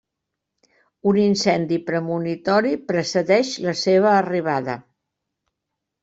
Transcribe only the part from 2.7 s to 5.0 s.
precedeix la seva arribada.